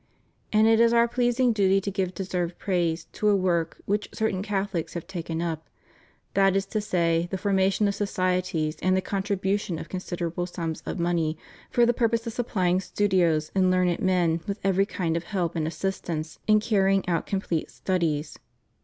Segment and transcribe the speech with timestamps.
[0.51, 4.41] And it is Our pleasing duty to give deserved praise to a work which certain
[4.41, 5.69] Catholics have taken up—
[6.33, 10.97] that is to say, the formation of societies and the contribution of considerable sums of
[10.97, 11.37] money
[11.69, 15.55] for the purpose of sup plying studios and learned men with every kind of help
[15.55, 18.39] and assistance in carrying out complete studies.